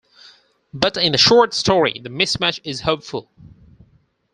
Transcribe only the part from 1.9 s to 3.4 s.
the mismatch is hopeful.